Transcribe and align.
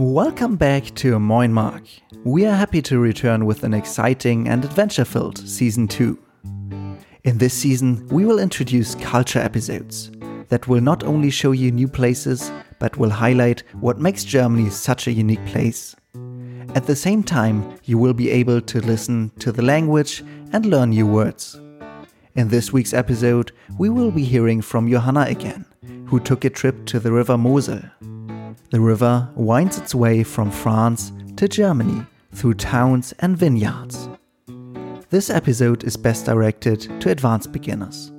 Welcome 0.00 0.56
back 0.56 0.94
to 0.94 1.18
Moin 1.18 1.52
Mark. 1.52 1.82
We 2.24 2.46
are 2.46 2.56
happy 2.56 2.80
to 2.80 2.98
return 2.98 3.44
with 3.44 3.64
an 3.64 3.74
exciting 3.74 4.48
and 4.48 4.64
adventure 4.64 5.04
filled 5.04 5.36
season 5.36 5.86
2. 5.88 6.18
In 7.24 7.36
this 7.36 7.52
season, 7.52 8.08
we 8.08 8.24
will 8.24 8.38
introduce 8.38 8.94
culture 8.94 9.40
episodes 9.40 10.10
that 10.48 10.66
will 10.66 10.80
not 10.80 11.04
only 11.04 11.28
show 11.28 11.52
you 11.52 11.70
new 11.70 11.86
places, 11.86 12.50
but 12.78 12.96
will 12.96 13.10
highlight 13.10 13.62
what 13.80 13.98
makes 14.00 14.24
Germany 14.24 14.70
such 14.70 15.06
a 15.06 15.12
unique 15.12 15.44
place. 15.44 15.94
At 16.74 16.86
the 16.86 16.96
same 16.96 17.22
time, 17.22 17.78
you 17.84 17.98
will 17.98 18.14
be 18.14 18.30
able 18.30 18.62
to 18.62 18.80
listen 18.80 19.30
to 19.40 19.52
the 19.52 19.60
language 19.60 20.24
and 20.54 20.64
learn 20.64 20.88
new 20.90 21.06
words. 21.06 21.60
In 22.36 22.48
this 22.48 22.72
week's 22.72 22.94
episode, 22.94 23.52
we 23.76 23.90
will 23.90 24.10
be 24.10 24.24
hearing 24.24 24.62
from 24.62 24.88
Johanna 24.88 25.26
again, 25.28 25.66
who 26.06 26.20
took 26.20 26.46
a 26.46 26.48
trip 26.48 26.86
to 26.86 27.00
the 27.00 27.12
River 27.12 27.36
Mosel. 27.36 27.82
The 28.70 28.80
river 28.80 29.28
winds 29.34 29.78
its 29.78 29.96
way 29.96 30.22
from 30.22 30.50
France 30.52 31.12
to 31.36 31.48
Germany 31.48 32.06
through 32.32 32.54
towns 32.54 33.12
and 33.18 33.36
vineyards. 33.36 34.08
This 35.10 35.28
episode 35.28 35.82
is 35.82 35.96
best 35.96 36.26
directed 36.26 37.00
to 37.00 37.10
advanced 37.10 37.50
beginners. 37.50 38.12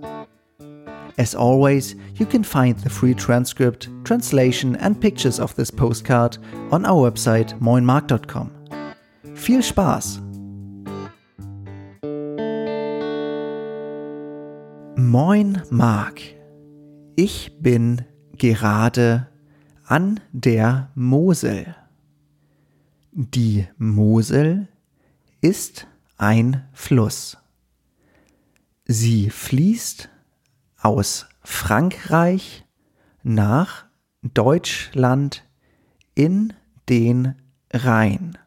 As 1.17 1.35
always, 1.35 1.95
you 2.15 2.25
can 2.25 2.43
find 2.43 2.77
the 2.79 2.89
free 2.89 3.13
transcript, 3.13 3.87
translation, 4.03 4.75
and 4.75 4.99
pictures 4.99 5.39
of 5.39 5.55
this 5.55 5.71
postcard 5.71 6.37
on 6.69 6.85
our 6.85 7.09
website 7.09 7.57
moinmark.com. 7.59 8.51
Viel 9.35 9.61
Spaß! 9.61 10.19
Moin 14.97 15.63
Mark. 15.71 16.21
Ich 17.15 17.51
bin 17.61 18.05
gerade 18.37 19.30
an 19.91 20.21
der 20.31 20.89
Mosel. 20.95 21.75
Die 23.11 23.67
Mosel 23.77 24.69
ist 25.41 25.85
ein 26.17 26.65
Fluss. 26.71 27.37
Sie 28.85 29.29
fließt 29.29 30.07
aus 30.79 31.27
Frankreich 31.43 32.63
nach 33.21 33.83
Deutschland 34.21 35.43
in 36.15 36.53
den 36.87 37.35
Rhein. 37.73 38.37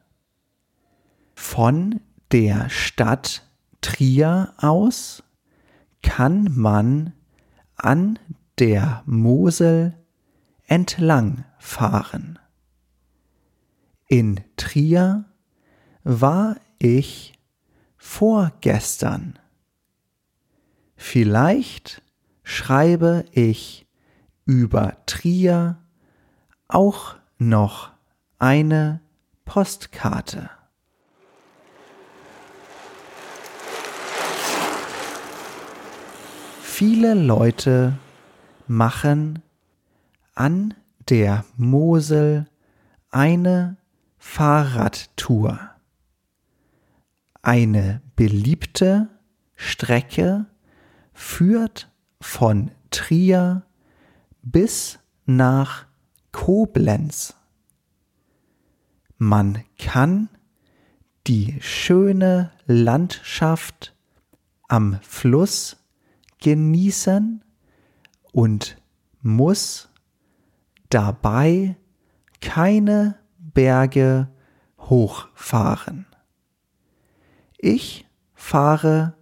Von 1.35 2.01
der 2.33 2.71
Stadt 2.71 3.47
Trier 3.83 4.55
aus 4.57 5.23
kann 6.03 6.49
man 6.55 7.13
an 7.77 8.19
der 8.59 9.03
Mosel 9.05 9.95
entlang 10.75 11.45
fahren. 11.61 12.37
In 14.09 14.41
Trier 14.57 15.25
war 16.03 16.57
ich 16.81 17.33
vorgestern. 17.97 19.39
Vielleicht 20.97 22.03
schreibe 22.43 23.25
ich 23.31 23.87
über 24.47 24.97
Trier 25.07 25.79
auch 26.67 27.15
noch 27.39 27.93
eine 28.41 29.01
Postkarte. 29.45 30.51
Viele 36.61 37.15
Leute 37.15 37.97
machen 38.67 39.44
an 40.35 40.75
der 41.09 41.45
Mosel 41.57 42.47
eine 43.11 43.77
Fahrradtour. 44.19 45.71
Eine 47.43 48.01
beliebte 48.17 49.09
Strecke 49.55 50.47
führt 51.13 51.91
von 52.21 52.71
Trier 52.91 53.63
bis 54.43 54.99
nach 55.27 55.87
Koblenz. 56.33 57.35
Man 59.19 59.63
kann 59.79 60.29
die 61.27 61.59
schöne 61.61 62.51
Landschaft 62.67 63.95
am 64.69 64.99
Fluss 65.03 65.77
genießen 66.41 67.43
und 68.33 68.77
muss 69.23 69.89
dabei 70.91 71.77
keine 72.41 73.19
Berge 73.39 74.29
hochfahren. 74.79 76.07
Ich 77.59 78.07
fahre 78.35 79.15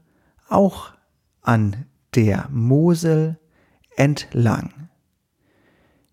auch 0.49 0.93
an 1.41 1.87
der 2.15 2.49
Mosel 2.51 3.39
entlang. 3.97 4.89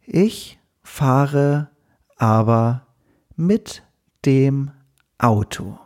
Ich 0.05 0.59
fahre 0.83 1.69
aber 2.17 2.87
mit 3.35 3.83
dem 4.25 4.71
Auto. 5.17 5.79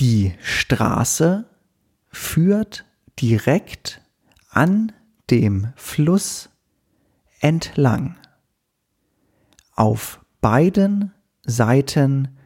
Die 0.00 0.34
Straße 0.40 1.48
führt 2.10 2.84
direkt 3.20 4.00
an 4.50 4.92
dem 5.30 5.72
Fluss 5.76 6.50
entlang. 7.44 8.16
Auf 9.72 10.24
beiden 10.40 11.12
Seiten 11.42 12.38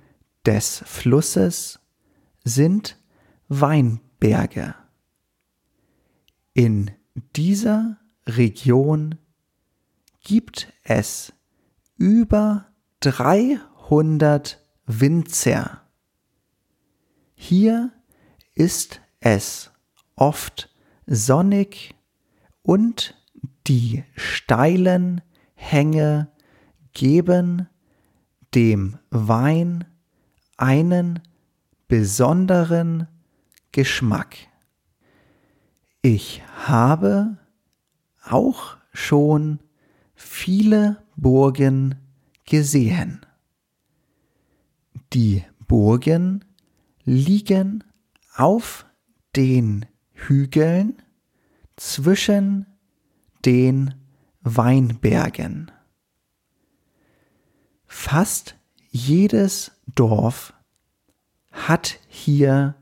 des 0.44 0.82
Flusses 0.84 1.78
sind 2.42 2.98
Weinberge. 3.46 4.74
In 6.52 6.90
dieser 7.36 7.98
Region 8.26 9.18
gibt 10.20 10.72
es 10.82 11.32
über 11.96 12.66
300 12.98 14.60
Winzer. 14.84 15.82
Hier 17.36 17.92
ist 18.54 19.00
es 19.20 19.70
oft 20.16 20.74
sonnig 21.06 21.94
und 22.62 23.17
die 23.66 24.04
steilen 24.16 25.20
Hänge 25.54 26.28
geben 26.92 27.68
dem 28.54 28.98
Wein 29.10 29.84
einen 30.56 31.20
besonderen 31.86 33.06
Geschmack. 33.72 34.36
Ich 36.02 36.42
habe 36.66 37.38
auch 38.24 38.76
schon 38.92 39.60
viele 40.14 41.02
Burgen 41.16 41.96
gesehen. 42.46 43.24
Die 45.12 45.44
Burgen 45.66 46.44
liegen 47.04 47.84
auf 48.34 48.86
den 49.36 49.86
Hügeln 50.12 51.02
zwischen 51.76 52.66
den 53.48 53.94
Weinbergen. 54.42 55.70
Fast 57.86 58.58
jedes 58.90 59.72
Dorf 59.94 60.52
hat 61.50 61.98
hier 62.08 62.74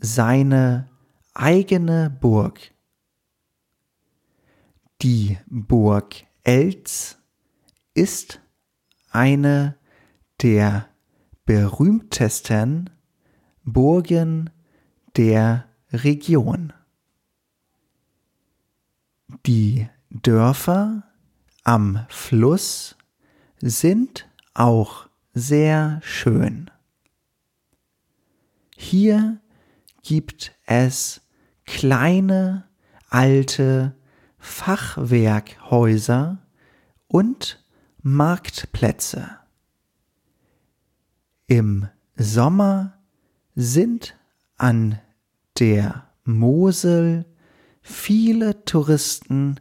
seine 0.00 0.88
eigene 1.34 2.08
Burg. 2.08 2.72
Die 5.02 5.36
Burg 5.48 6.24
Elz 6.44 7.18
ist 7.92 8.40
eine 9.10 9.76
der 10.40 10.88
berühmtesten 11.44 12.88
Burgen 13.64 14.48
der 15.14 15.68
Region. 15.92 16.72
Die 19.44 19.90
Dörfer 20.10 21.02
am 21.64 22.06
Fluss 22.08 22.96
sind 23.60 24.28
auch 24.54 25.08
sehr 25.34 26.00
schön. 26.02 26.70
Hier 28.76 29.40
gibt 30.02 30.52
es 30.66 31.22
kleine 31.64 32.68
alte 33.08 33.96
Fachwerkhäuser 34.38 36.38
und 37.08 37.64
Marktplätze. 38.02 39.38
Im 41.48 41.88
Sommer 42.16 42.98
sind 43.54 44.16
an 44.56 44.98
der 45.58 46.08
Mosel 46.24 47.24
viele 47.82 48.64
Touristen 48.64 49.60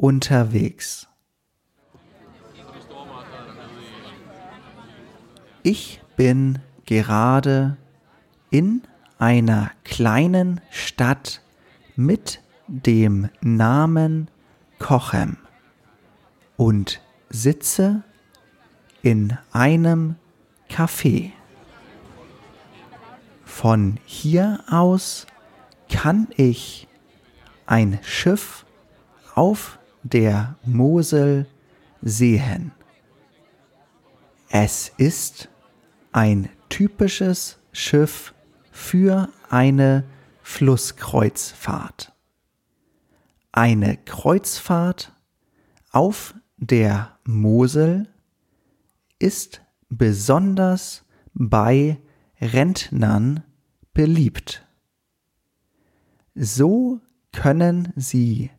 unterwegs. 0.00 1.08
Ich 5.62 6.00
bin 6.16 6.60
gerade 6.86 7.76
in 8.50 8.82
einer 9.18 9.70
kleinen 9.84 10.62
Stadt 10.70 11.42
mit 11.96 12.40
dem 12.66 13.28
Namen 13.42 14.30
Kochem 14.78 15.36
und 16.56 17.02
sitze 17.28 18.02
in 19.02 19.36
einem 19.52 20.16
Café. 20.70 21.32
Von 23.44 23.98
hier 24.06 24.64
aus 24.70 25.26
kann 25.90 26.28
ich 26.36 26.88
ein 27.66 27.98
Schiff 28.02 28.64
auf 29.34 29.79
der 30.02 30.56
Mosel 30.64 31.46
sehen. 32.02 32.72
Es 34.48 34.92
ist 34.96 35.48
ein 36.12 36.48
typisches 36.68 37.58
Schiff 37.72 38.34
für 38.72 39.28
eine 39.48 40.04
Flusskreuzfahrt. 40.42 42.12
Eine 43.52 43.96
Kreuzfahrt 43.96 45.12
auf 45.92 46.34
der 46.56 47.18
Mosel 47.24 48.08
ist 49.18 49.60
besonders 49.88 51.04
bei 51.34 51.98
Rentnern 52.40 53.44
beliebt. 53.92 54.66
So 56.34 57.00
können 57.32 57.92
sie 57.96 58.50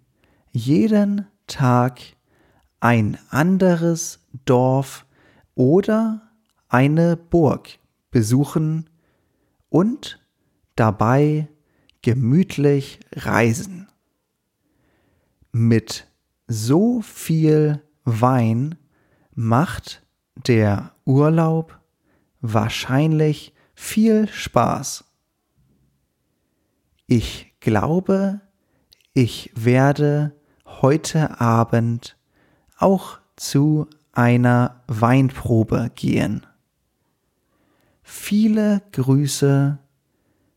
jeden 0.51 1.27
Tag 1.48 2.01
ein 2.80 3.18
anderes 3.30 4.19
Dorf 4.45 5.06
oder 5.56 6.31
eine 6.68 7.18
Burg 7.18 7.80
besuchen 8.09 8.89
und 9.69 10.19
dabei 10.75 11.48
gemütlich 12.01 13.00
reisen. 13.13 13.88
Mit 15.51 16.07
so 16.48 17.01
viel 17.01 17.81
Wein 18.03 18.77
macht 19.33 20.03
der 20.48 20.95
Urlaub 21.06 21.80
wahrscheinlich 22.42 23.53
viel 23.75 24.27
Spaß. 24.27 25.06
Ich 27.07 27.53
glaube, 27.59 28.42
ich 29.13 29.51
werde 29.56 30.33
heute 30.81 31.39
Abend 31.41 32.18
auch 32.77 33.19
zu 33.35 33.88
einer 34.13 34.83
Weinprobe 34.88 35.91
gehen. 35.95 36.45
Viele 38.03 38.81
Grüße 38.91 39.77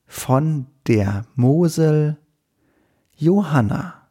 von 0.06 0.66
der 0.86 1.26
Mosel 1.34 2.18
Johanna. 3.16 4.08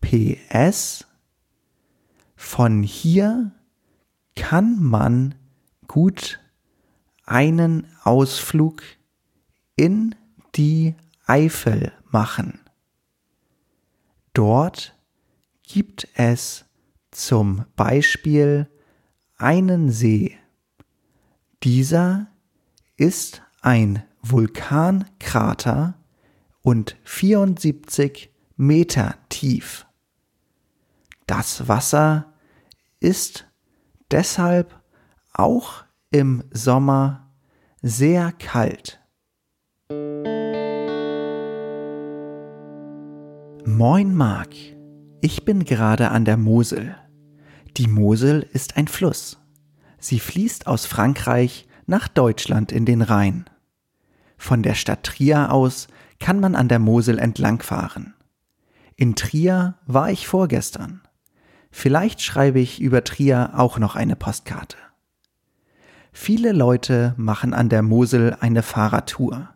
PS 0.00 1.06
Von 2.36 2.82
hier 2.82 3.52
kann 4.36 4.82
man 4.82 5.34
gut 5.86 6.40
einen 7.24 7.86
Ausflug 8.04 8.82
in 9.76 10.14
die 10.54 10.94
Eifel 11.26 11.92
machen. 12.10 12.60
Dort 14.38 14.96
gibt 15.64 16.06
es 16.14 16.64
zum 17.10 17.64
Beispiel 17.74 18.70
einen 19.36 19.90
See. 19.90 20.38
Dieser 21.64 22.28
ist 22.96 23.42
ein 23.62 24.04
Vulkankrater 24.22 25.94
und 26.62 26.96
74 27.02 28.32
Meter 28.56 29.16
tief. 29.28 29.88
Das 31.26 31.66
Wasser 31.66 32.32
ist 33.00 33.44
deshalb 34.12 34.80
auch 35.32 35.82
im 36.12 36.44
Sommer 36.52 37.28
sehr 37.82 38.30
kalt. 38.30 39.00
Moin 43.64 44.14
Mark, 44.14 44.54
ich 45.20 45.44
bin 45.44 45.64
gerade 45.64 46.10
an 46.10 46.24
der 46.24 46.36
Mosel. 46.36 46.94
Die 47.76 47.86
Mosel 47.86 48.46
ist 48.52 48.76
ein 48.76 48.88
Fluss. 48.88 49.38
Sie 49.98 50.20
fließt 50.20 50.66
aus 50.66 50.86
Frankreich 50.86 51.66
nach 51.86 52.08
Deutschland 52.08 52.72
in 52.72 52.84
den 52.84 53.02
Rhein. 53.02 53.44
Von 54.36 54.62
der 54.62 54.74
Stadt 54.74 55.04
Trier 55.04 55.52
aus 55.52 55.88
kann 56.18 56.40
man 56.40 56.54
an 56.54 56.68
der 56.68 56.78
Mosel 56.78 57.18
entlangfahren. 57.18 58.14
In 58.96 59.16
Trier 59.16 59.74
war 59.86 60.10
ich 60.10 60.26
vorgestern. 60.26 61.02
Vielleicht 61.70 62.22
schreibe 62.22 62.60
ich 62.60 62.80
über 62.80 63.04
Trier 63.04 63.52
auch 63.54 63.78
noch 63.78 63.96
eine 63.96 64.16
Postkarte. 64.16 64.76
Viele 66.12 66.52
Leute 66.52 67.14
machen 67.16 67.54
an 67.54 67.68
der 67.68 67.82
Mosel 67.82 68.36
eine 68.40 68.62
Fahrradtour. 68.62 69.50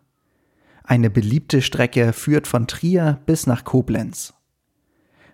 Eine 0.83 1.09
beliebte 1.09 1.61
Strecke 1.61 2.13
führt 2.13 2.45
von 2.45 2.67
Trier 2.67 3.21
bis 3.25 3.47
nach 3.47 3.63
Koblenz. 3.63 4.33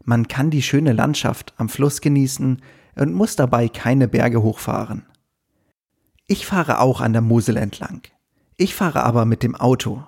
Man 0.05 0.27
kann 0.27 0.51
die 0.51 0.61
schöne 0.61 0.93
Landschaft 0.93 1.53
am 1.57 1.69
Fluss 1.69 2.01
genießen 2.01 2.61
und 2.95 3.13
muss 3.13 3.35
dabei 3.35 3.67
keine 3.67 4.07
Berge 4.07 4.41
hochfahren. 4.41 5.05
Ich 6.27 6.45
fahre 6.45 6.79
auch 6.79 7.01
an 7.01 7.13
der 7.13 7.21
Mosel 7.21 7.57
entlang. 7.57 8.03
Ich 8.57 8.75
fahre 8.75 9.03
aber 9.03 9.25
mit 9.25 9.41
dem 9.41 9.55
Auto. 9.55 10.03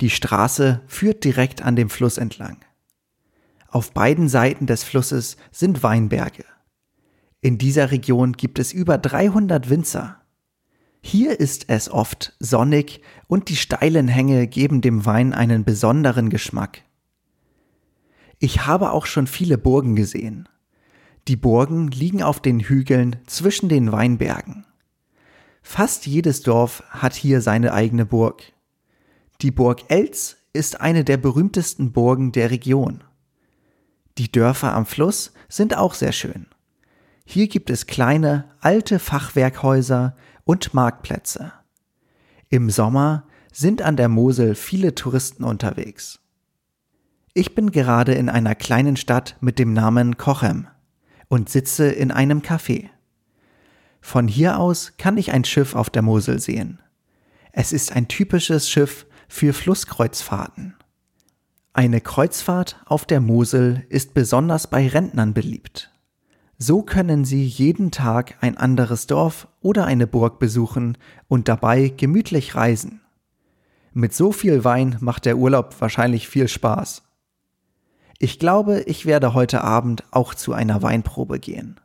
Die 0.00 0.10
Straße 0.10 0.82
führt 0.86 1.22
direkt 1.22 1.62
an 1.62 1.76
dem 1.76 1.88
Fluss 1.88 2.18
entlang. 2.18 2.58
Auf 3.68 3.92
beiden 3.92 4.28
Seiten 4.28 4.66
des 4.66 4.82
Flusses 4.82 5.36
sind 5.52 5.82
Weinberge. 5.82 6.44
In 7.40 7.58
dieser 7.58 7.90
Region 7.90 8.32
gibt 8.32 8.58
es 8.58 8.72
über 8.72 8.98
300 8.98 9.70
Winzer. 9.70 10.20
Hier 11.06 11.38
ist 11.38 11.66
es 11.68 11.90
oft 11.90 12.34
sonnig 12.40 13.02
und 13.26 13.50
die 13.50 13.56
steilen 13.56 14.08
Hänge 14.08 14.46
geben 14.46 14.80
dem 14.80 15.04
Wein 15.04 15.34
einen 15.34 15.62
besonderen 15.62 16.30
Geschmack. 16.30 16.80
Ich 18.38 18.64
habe 18.64 18.90
auch 18.90 19.04
schon 19.04 19.26
viele 19.26 19.58
Burgen 19.58 19.96
gesehen. 19.96 20.48
Die 21.28 21.36
Burgen 21.36 21.88
liegen 21.88 22.22
auf 22.22 22.40
den 22.40 22.58
Hügeln 22.58 23.16
zwischen 23.26 23.68
den 23.68 23.92
Weinbergen. 23.92 24.64
Fast 25.62 26.06
jedes 26.06 26.40
Dorf 26.40 26.82
hat 26.88 27.12
hier 27.12 27.42
seine 27.42 27.74
eigene 27.74 28.06
Burg. 28.06 28.42
Die 29.42 29.50
Burg 29.50 29.82
Elz 29.88 30.38
ist 30.54 30.80
eine 30.80 31.04
der 31.04 31.18
berühmtesten 31.18 31.92
Burgen 31.92 32.32
der 32.32 32.50
Region. 32.50 33.04
Die 34.16 34.32
Dörfer 34.32 34.72
am 34.72 34.86
Fluss 34.86 35.34
sind 35.50 35.76
auch 35.76 35.92
sehr 35.92 36.12
schön. 36.12 36.46
Hier 37.26 37.48
gibt 37.48 37.68
es 37.68 37.86
kleine, 37.86 38.50
alte 38.60 38.98
Fachwerkhäuser 38.98 40.16
und 40.44 40.74
Marktplätze. 40.74 41.52
Im 42.48 42.70
Sommer 42.70 43.26
sind 43.52 43.82
an 43.82 43.96
der 43.96 44.08
Mosel 44.08 44.54
viele 44.54 44.94
Touristen 44.94 45.44
unterwegs. 45.44 46.20
Ich 47.32 47.54
bin 47.54 47.70
gerade 47.70 48.14
in 48.14 48.28
einer 48.28 48.54
kleinen 48.54 48.96
Stadt 48.96 49.36
mit 49.40 49.58
dem 49.58 49.72
Namen 49.72 50.16
Kochem 50.16 50.68
und 51.28 51.48
sitze 51.48 51.88
in 51.90 52.10
einem 52.10 52.40
Café. 52.40 52.90
Von 54.00 54.28
hier 54.28 54.58
aus 54.58 54.92
kann 54.98 55.16
ich 55.16 55.32
ein 55.32 55.44
Schiff 55.44 55.74
auf 55.74 55.90
der 55.90 56.02
Mosel 56.02 56.38
sehen. 56.38 56.80
Es 57.52 57.72
ist 57.72 57.92
ein 57.92 58.08
typisches 58.08 58.68
Schiff 58.68 59.06
für 59.28 59.52
Flusskreuzfahrten. 59.52 60.76
Eine 61.72 62.00
Kreuzfahrt 62.00 62.80
auf 62.86 63.04
der 63.04 63.20
Mosel 63.20 63.84
ist 63.88 64.14
besonders 64.14 64.68
bei 64.68 64.86
Rentnern 64.86 65.34
beliebt. 65.34 65.93
So 66.58 66.82
können 66.82 67.24
Sie 67.24 67.44
jeden 67.44 67.90
Tag 67.90 68.36
ein 68.40 68.56
anderes 68.56 69.06
Dorf 69.06 69.48
oder 69.60 69.86
eine 69.86 70.06
Burg 70.06 70.38
besuchen 70.38 70.96
und 71.26 71.48
dabei 71.48 71.88
gemütlich 71.88 72.54
reisen. 72.54 73.00
Mit 73.92 74.14
so 74.14 74.32
viel 74.32 74.64
Wein 74.64 74.96
macht 75.00 75.24
der 75.24 75.36
Urlaub 75.36 75.74
wahrscheinlich 75.80 76.28
viel 76.28 76.48
Spaß. 76.48 77.02
Ich 78.18 78.38
glaube, 78.38 78.80
ich 78.82 79.06
werde 79.06 79.34
heute 79.34 79.62
Abend 79.62 80.04
auch 80.10 80.34
zu 80.34 80.52
einer 80.52 80.82
Weinprobe 80.82 81.40
gehen. 81.40 81.80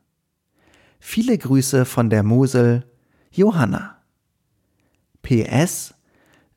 Viele 1.00 1.38
Grüße 1.38 1.86
von 1.86 2.10
der 2.10 2.24
Mosel, 2.24 2.86
Johanna. 3.32 3.98
PS 5.22 5.94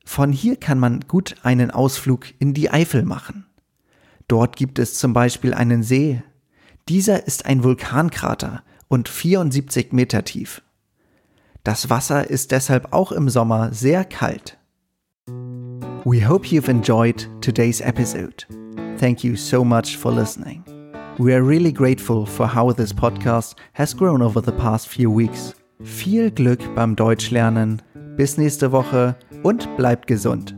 Von 0.05 0.31
hier 0.31 0.57
kann 0.57 0.79
man 0.79 1.01
gut 1.01 1.35
einen 1.43 1.71
Ausflug 1.71 2.27
in 2.39 2.53
die 2.53 2.69
Eifel 2.69 3.03
machen. 3.03 3.45
Dort 4.27 4.55
gibt 4.55 4.79
es 4.79 4.97
zum 4.97 5.13
Beispiel 5.13 5.53
einen 5.53 5.83
See, 5.83 6.23
dieser 6.89 7.27
ist 7.27 7.45
ein 7.45 7.63
Vulkankrater 7.63 8.63
und 8.87 9.07
74 9.07 9.93
Meter 9.93 10.23
tief. 10.23 10.61
Das 11.63 11.89
Wasser 11.89 12.29
ist 12.29 12.51
deshalb 12.51 12.91
auch 12.91 13.11
im 13.11 13.29
Sommer 13.29 13.73
sehr 13.73 14.03
kalt. 14.03 14.57
We 16.05 16.27
hope 16.27 16.47
you've 16.47 16.69
enjoyed 16.69 17.29
today's 17.39 17.79
episode. 17.79 18.45
Thank 18.99 19.23
you 19.23 19.37
so 19.37 19.63
much 19.63 19.97
for 19.97 20.11
listening. 20.11 20.63
We 21.17 21.33
are 21.33 21.41
really 21.41 21.71
grateful 21.71 22.25
for 22.25 22.53
how 22.53 22.73
this 22.73 22.93
podcast 22.93 23.55
has 23.73 23.95
grown 23.95 24.21
over 24.21 24.41
the 24.41 24.51
past 24.51 24.89
few 24.89 25.09
weeks. 25.09 25.55
Viel 25.81 26.31
Glück 26.31 26.59
beim 26.75 26.95
Deutschlernen, 26.95 27.81
bis 28.17 28.37
nächste 28.37 28.71
Woche 28.71 29.15
und 29.43 29.75
bleibt 29.77 30.07
gesund. 30.07 30.55